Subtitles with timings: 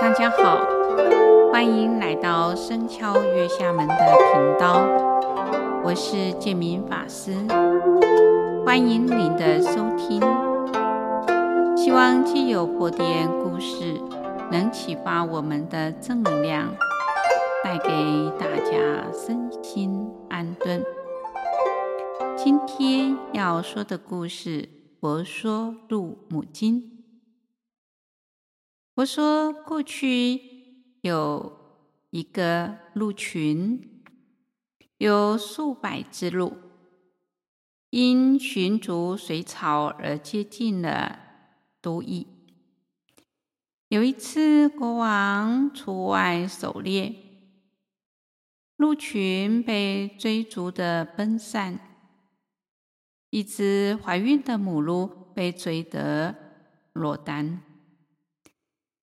[0.00, 0.66] 大家好，
[1.52, 4.82] 欢迎来到僧敲月下门的频道，
[5.84, 7.34] 我是建明法师，
[8.64, 10.22] 欢迎您的收听。
[11.76, 14.00] 希望既有播点故事，
[14.50, 16.74] 能启发我们的正能量，
[17.62, 17.90] 带给
[18.38, 20.82] 大家身心安顿。
[22.38, 24.62] 今天要说的故事，
[24.98, 26.80] 《佛说鹿母经》。
[29.00, 30.38] 佛说，过去
[31.00, 31.58] 有
[32.10, 34.02] 一个鹿群，
[34.98, 36.52] 有数百只鹿，
[37.88, 41.18] 因寻逐水草而接近了
[41.80, 42.26] 都邑。
[43.88, 47.14] 有一次，国王出外狩猎，
[48.76, 51.80] 鹿群被追逐的奔散，
[53.30, 56.34] 一只怀孕的母鹿被追得
[56.92, 57.62] 落单。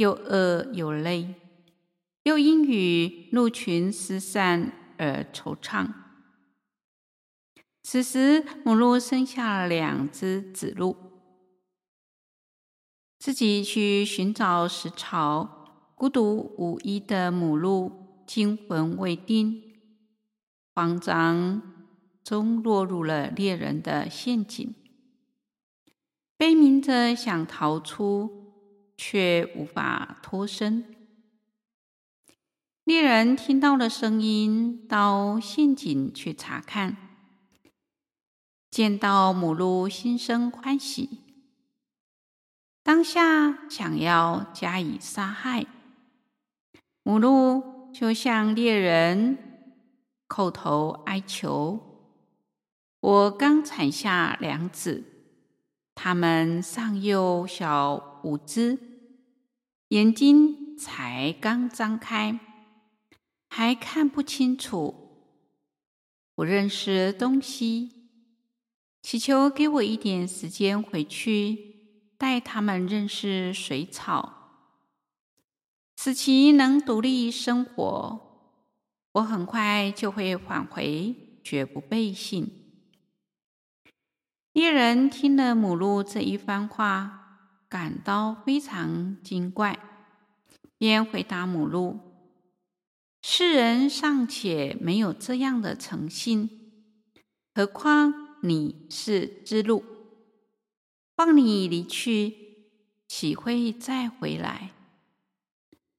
[0.00, 1.34] 又饿又累，
[2.22, 5.92] 又因与鹿群失散而惆怅。
[7.82, 10.96] 此时，母鹿生下了两只子鹿，
[13.18, 15.58] 自己去寻找食草。
[15.94, 19.62] 孤独无依的母鹿惊魂未定，
[20.74, 21.60] 慌张
[22.24, 24.74] 中落入了猎人的陷阱，
[26.38, 28.39] 悲鸣着想逃出。
[29.02, 30.94] 却无法脱身。
[32.84, 36.98] 猎人听到了声音，到陷阱去查看，
[38.70, 41.20] 见到母鹿，心生欢喜，
[42.82, 45.64] 当下想要加以杀害。
[47.02, 49.38] 母鹿就向猎人
[50.28, 51.80] 叩头哀求
[53.00, 55.04] ：“我刚产下两子，
[55.94, 58.78] 他们尚幼小无知。”
[59.90, 62.38] 眼睛才刚张开，
[63.48, 64.94] 还看不清楚，
[66.36, 67.90] 不认识东西，
[69.02, 74.78] 祈求给我一点时间回去，带他们认识水草，
[75.96, 78.46] 使其能独立生活。
[79.14, 82.48] 我很快就会返回，绝不背信。
[84.52, 87.19] 猎人听了母鹿这一番话。
[87.70, 89.78] 感到非常惊怪，
[90.76, 92.00] 便回答母鹿
[93.22, 96.72] ：“世人尚且没有这样的诚信，
[97.54, 99.84] 何况你是只鹿？
[101.14, 102.34] 放你离去，
[103.06, 104.72] 岂会再回来？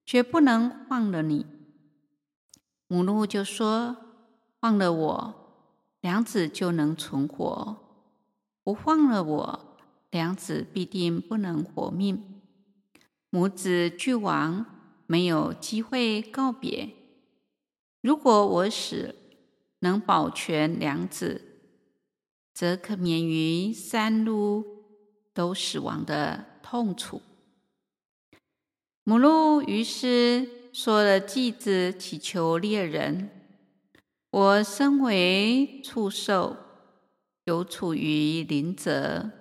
[0.05, 1.45] 绝不能放了你。”
[2.87, 3.95] 母鹿就说
[4.59, 5.35] ：“放了我，
[6.01, 7.77] 两子就能存活；
[8.61, 9.67] 不放了我。”
[10.11, 12.41] 两子必定不能活命，
[13.29, 14.65] 母子俱亡，
[15.07, 16.89] 没有机会告别。
[18.01, 19.15] 如果我死，
[19.79, 21.41] 能保全两子，
[22.53, 24.65] 则可免于三鹿
[25.33, 27.21] 都死亡的痛楚。
[29.03, 33.29] 母鹿于是说了偈子，祈求猎人：
[34.29, 36.57] 我身为畜兽，
[37.45, 39.31] 有处于林泽。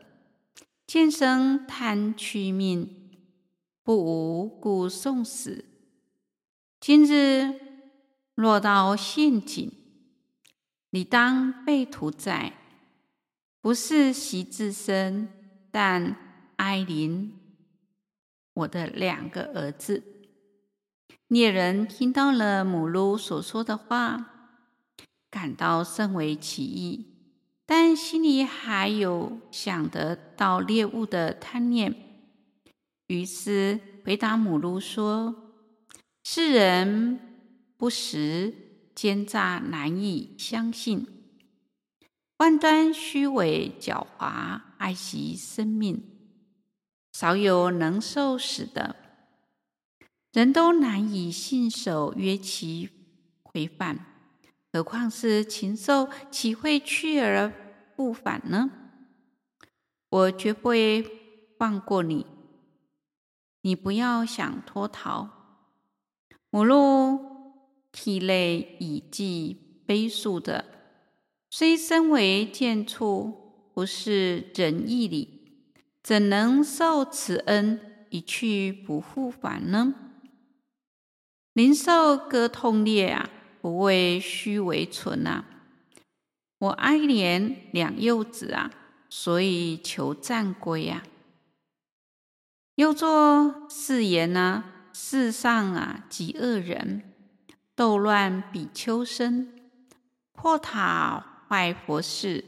[0.93, 3.13] 见生贪取命，
[3.85, 5.65] 不无故送死。
[6.81, 7.61] 今日
[8.35, 9.71] 落到陷阱，
[10.91, 12.55] 理当被屠宰，
[13.61, 15.29] 不是惜自身，
[15.71, 16.17] 但
[16.57, 17.39] 哀临
[18.55, 20.03] 我的两个儿子。
[21.29, 24.59] 猎人听到了母鹿所说的话，
[25.31, 27.10] 感到甚为奇异。
[27.73, 31.95] 但心里还有想得到猎物的贪念，
[33.07, 35.55] 于是回答母鹿说
[36.27, 37.21] ：“世人
[37.77, 38.53] 不实、
[38.93, 41.07] 奸诈，难以相信；
[42.39, 46.03] 万端虚伪、狡猾，爱惜生命，
[47.13, 48.97] 少有能受死的。
[50.33, 52.91] 人都难以信守约期
[53.45, 54.07] 回返。”
[54.73, 57.53] 何况是禽兽，岂会去而
[57.97, 58.71] 不返呢？
[60.09, 61.05] 我绝不会
[61.59, 62.27] 放过你，
[63.63, 65.29] 你不要想脱逃。
[66.51, 67.19] 母鹿
[67.93, 70.65] 涕泪以寄悲诉的，
[71.49, 75.65] 虽身为贱畜，不是仁义礼，
[76.03, 79.95] 怎能受此恩一去不复返呢？
[81.53, 83.30] 灵兽割痛裂啊！
[83.61, 85.45] 不为虚为存啊！
[86.59, 88.71] 我哀怜两幼子啊，
[89.09, 91.03] 所以求暂归啊。
[92.77, 97.03] 又作是言呢：世上啊，极恶人，
[97.75, 99.49] 斗乱比丘僧，
[100.33, 102.45] 破塔坏佛寺，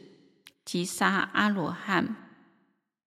[0.65, 2.17] 击杀阿罗汉，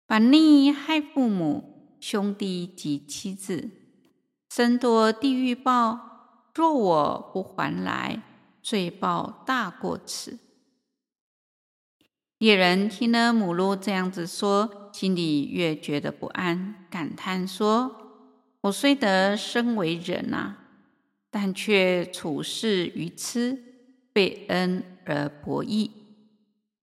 [0.07, 3.69] 反逆害父母、兄弟及妻子，
[4.53, 6.16] 身堕地狱报。
[6.57, 8.19] 若我不还来，
[8.63, 10.39] 罪报大过此。
[12.39, 17.95] 猎人听了母鹿这样子说，心里越觉得不安，感叹说。
[18.61, 20.57] 我虽得身为人啊，
[21.29, 23.61] 但却处事愚痴，
[24.11, 25.91] 背恩而薄义，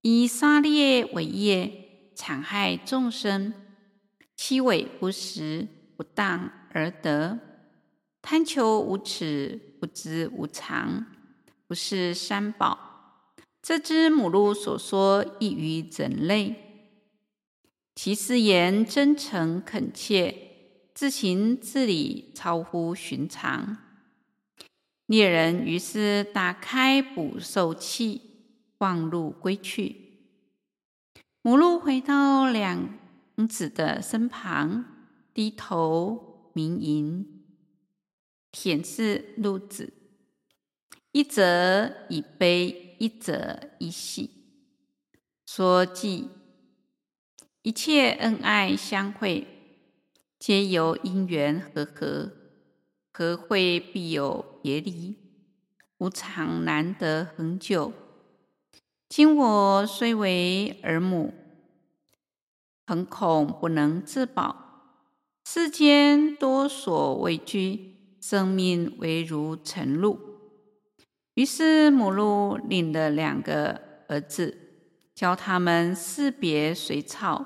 [0.02, 3.52] 以杀猎为业，残害众生，
[4.36, 5.66] 欺伪不实，
[5.96, 7.40] 不当而得，
[8.26, 11.04] 贪求无耻，不知无常，
[11.66, 12.78] 不是三宝。
[13.60, 16.54] 这只母鹿所说异于人类，
[17.94, 20.34] 其誓言真诚恳切。
[20.94, 23.76] 自行自理，超乎寻常。
[25.04, 28.22] 猎人于是打开捕兽器，
[28.78, 29.96] 放鹿归去。
[31.42, 32.96] 母鹿回到两
[33.46, 34.84] 子的身旁，
[35.34, 37.33] 低头鸣吟，
[38.56, 39.92] 舔舐鹿子，
[41.10, 44.30] 一则以悲，一则以喜，
[45.44, 46.28] 说记
[47.62, 49.48] 一切恩爱相会。
[50.38, 52.30] 皆由因缘和合，
[53.12, 55.16] 合会必有别离，
[55.98, 57.92] 无常难得恒久。
[59.08, 61.34] 今我虽为儿母，
[62.86, 64.62] 恒恐不能自保。
[65.44, 67.93] 世间多所畏惧，
[68.26, 70.18] 生命唯如晨露。
[71.34, 73.78] 于是母鹿领了两个
[74.08, 74.56] 儿子，
[75.14, 77.44] 教他们识别随草，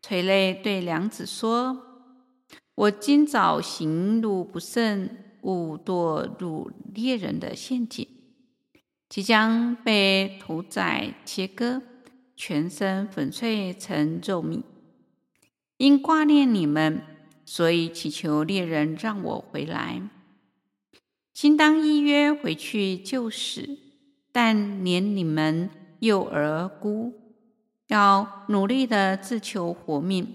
[0.00, 1.76] 垂泪对两子说。
[2.74, 8.08] 我今早行路不慎，误堕入猎人的陷阱，
[9.10, 11.82] 即将被屠宰切割，
[12.34, 14.62] 全身粉碎成肉糜。
[15.76, 17.02] 因挂念你们，
[17.54, 20.00] 所以祈求猎人让我回来。
[21.34, 23.76] 今当依约回去救死，
[24.32, 25.68] 但怜你们
[25.98, 27.12] 幼儿孤，
[27.88, 30.26] 要努力的自求活命。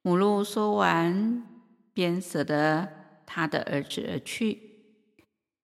[0.00, 1.44] 母鹿说完，
[1.92, 2.88] 便舍得
[3.26, 4.62] 他的儿子而去。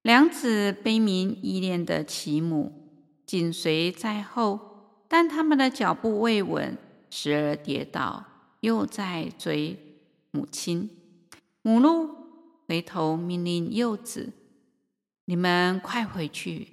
[0.02, 2.90] 两子悲悯依恋的其母，
[3.24, 4.60] 紧随在后，
[5.08, 6.76] 但他们的脚步未稳，
[7.08, 8.26] 时而跌倒，
[8.60, 9.78] 又在追
[10.32, 10.90] 母亲。
[11.62, 12.10] 母鹿
[12.66, 14.32] 回头命令幼子
[15.26, 16.66] ：“你们快回去，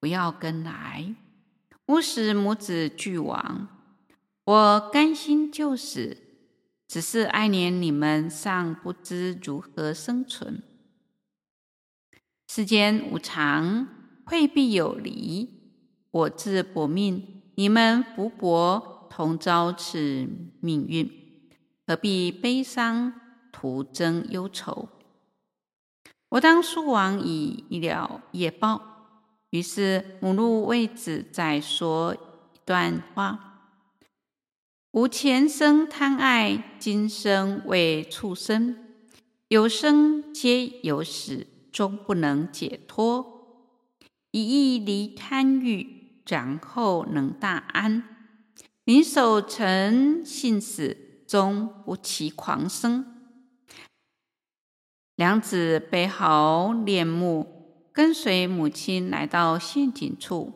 [0.00, 1.14] 不要跟来，
[1.86, 3.68] 勿使母子俱亡。
[4.44, 6.16] 我甘心就死。”
[6.92, 10.60] 只是爱怜你们尚不知如何生存。
[12.48, 13.86] 世间无常，
[14.26, 15.48] 会必有离。
[16.10, 20.26] 我自薄命，你们福薄，同遭此
[20.58, 21.08] 命运，
[21.90, 23.12] 何必悲伤，
[23.50, 24.88] 徒增忧愁？
[26.28, 28.80] 我当速往以了业报。
[29.50, 32.18] 于是母鹿为子再说一
[32.64, 33.72] 段话。
[34.92, 38.76] 吾前生贪爱，今生为畜生，
[39.48, 43.66] 有生皆有死，终不能解脱。
[44.30, 48.04] 一意离贪欲，然后能大安。
[48.84, 50.96] 宁守诚信死，
[51.30, 53.06] 终不其狂生。
[55.14, 60.52] 两子悲号恋慕，跟随母亲来到陷阱处，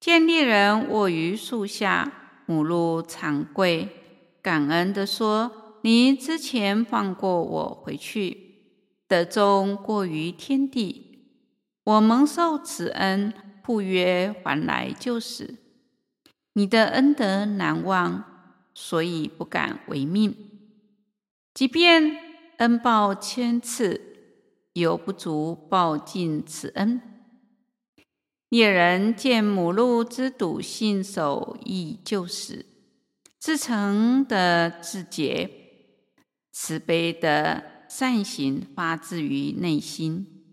[0.00, 2.12] 见猎人卧于树下。
[2.46, 3.88] 母鹿长跪，
[4.42, 8.56] 感恩地说：“你之前放过我回去，
[9.06, 11.30] 德终过于天地。
[11.84, 13.32] 我蒙受此恩，
[13.62, 15.56] 不约还来就死。
[16.52, 18.33] 你的恩德难忘，
[18.74, 20.34] 所以不敢违命。
[21.54, 22.16] 即便
[22.58, 24.00] 恩报千次，
[24.72, 27.00] 犹不足报尽此恩。”
[28.50, 32.64] 猎人见母鹿之笃信守义就死，
[33.40, 35.50] 至诚的自节，
[36.52, 40.44] 慈悲的善行发自于内心，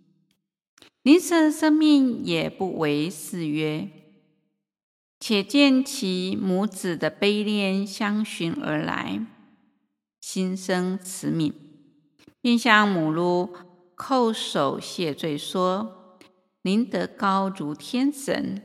[1.04, 3.88] 临舍生命也不违誓约。
[5.32, 9.26] 且见其母子的悲恋相寻而来，
[10.20, 11.54] 心生慈悯，
[12.42, 13.56] 便向母鹿
[13.96, 16.18] 叩首谢罪说。
[16.64, 18.62] 您德高如天神，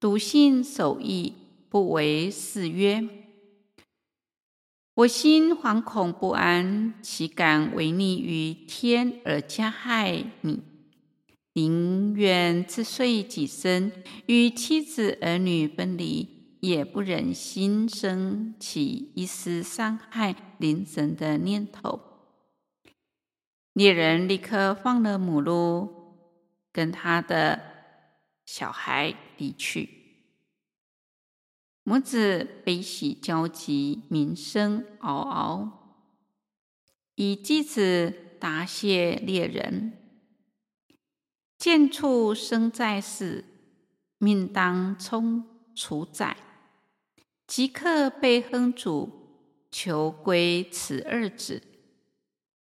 [0.00, 1.34] 笃信守义，
[1.68, 3.08] 不违誓约。
[4.94, 10.69] 我心惶恐不安，岂敢违逆于天而加害你？
[11.54, 13.92] 宁愿自碎己身，
[14.26, 22.00] 与妻子儿女分离，也不忍心生起一丝伤害邻神的念头。
[23.72, 26.16] 猎人立刻放了母鹿，
[26.72, 27.60] 跟他的
[28.44, 29.88] 小孩离去。
[31.82, 35.68] 母子悲喜交集，鸣声嗷嗷，
[37.16, 39.98] 以继子答谢猎人
[41.60, 43.44] ：“贱畜生在世，
[44.16, 46.38] 命当充处宰，
[47.46, 49.10] 即刻被烹煮，
[49.70, 51.62] 求归此二子。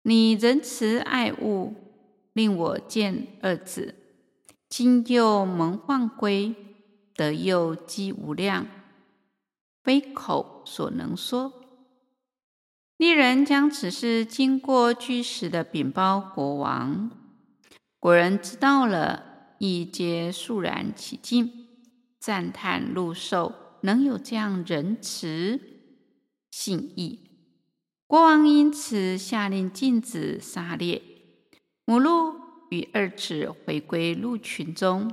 [0.03, 1.73] 你仁慈爱物，
[2.35, 3.95] 令我见二子，
[4.69, 6.55] 今又蒙放归，
[7.17, 8.67] 德又积无量。”
[9.83, 11.55] 非口所能说。
[12.99, 17.11] 猎人将此事经过据实的禀报国王，
[18.05, 19.23] 国人知道了，
[19.57, 21.51] 亦皆肃然起敬，
[22.21, 25.59] 赞叹鹿兽能有这样仁慈
[26.51, 27.31] 信义。
[28.07, 31.01] 国王因此下令禁止杀猎，
[31.87, 32.35] 母鹿
[32.69, 35.11] 与二子回归鹿群中，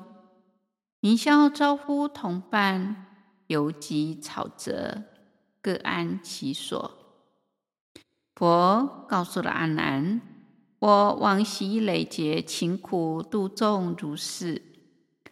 [1.00, 3.06] 鸣啸招呼同伴。
[3.48, 5.04] 游击草泽，
[5.62, 6.92] 各安其所。
[8.36, 10.22] 佛告诉了阿难：
[10.82, 14.64] 我往昔累劫勤苦度众如是。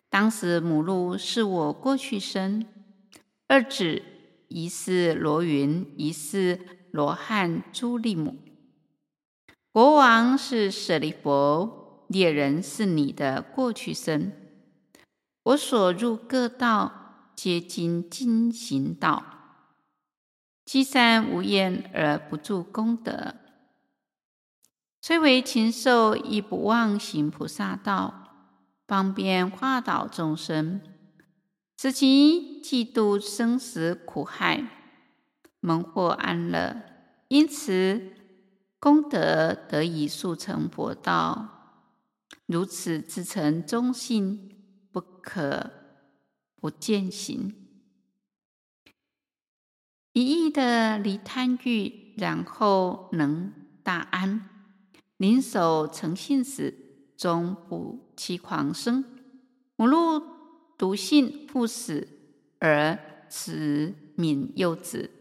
[0.07, 2.63] 当时母鹿是我过去生，
[3.47, 4.03] 二子
[4.47, 6.59] 一是罗云，一是
[6.91, 8.37] 罗汉朱利母。
[9.71, 14.31] 国王是舍利弗，猎人是你的过去生。
[15.43, 16.95] 我所入各道。
[17.35, 19.23] 皆经经行道，
[20.65, 23.33] 积善无厌而不住功德，
[25.01, 28.51] 虽为禽兽，亦不忘行菩萨道，
[28.87, 30.81] 方便化导众生，
[31.77, 34.67] 使其济度生死苦害，
[35.59, 36.83] 蒙获安乐。
[37.27, 38.13] 因此，
[38.79, 41.85] 功德得以速成佛道。
[42.45, 44.57] 如此至诚忠信，
[44.91, 45.71] 不可。
[46.61, 47.55] 不践行，
[50.11, 54.58] 一意的离贪欲，然后能大安，
[55.19, 56.73] 谨守诚信时，
[57.17, 59.03] 终不欺狂生。
[59.75, 60.23] 母鹿
[60.77, 62.07] 笃信父死
[62.59, 62.97] 而
[63.27, 65.11] 慈悯幼子，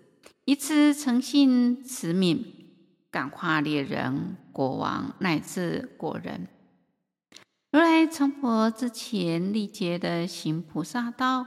[0.45, 2.45] 以此诚信慈悯，
[3.11, 6.47] 感化猎人、国王乃至国人。
[7.73, 11.45] 如来成佛之前，历劫的行菩萨道，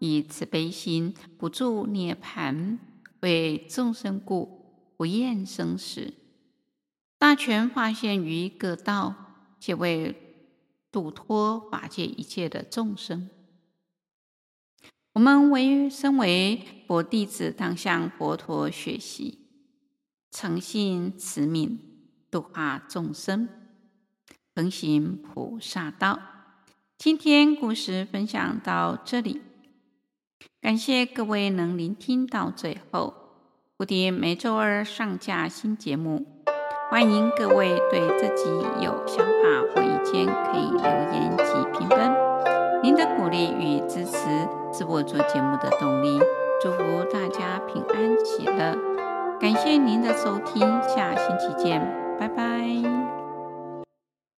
[0.00, 2.78] 以慈悲心不住涅槃，
[3.20, 4.66] 为众生故，
[4.96, 6.12] 不厌生死。
[7.22, 9.14] 大权化现于各道，
[9.60, 10.42] 皆为
[10.90, 13.30] 度脱法界一切的众生。
[15.12, 19.38] 我们为身为佛弟子，当向佛陀学习，
[20.32, 21.78] 诚信慈悯，
[22.28, 23.48] 度化众生。
[24.56, 26.18] 恒行菩萨道。
[26.98, 29.40] 今天故事分享到这里，
[30.60, 33.14] 感谢各位能聆听到最后。
[33.78, 36.41] 蝴蝶每周二上架新节目，
[36.92, 41.98] 欢迎各位对自己有想法或意见可以留言及评分。
[42.82, 44.18] 您的鼓励与支持
[44.70, 46.20] 是我做节目的动力。
[46.60, 48.76] 祝福大家平安喜乐，
[49.40, 51.80] 感谢您的收听，下星期见，
[52.20, 53.21] 拜拜。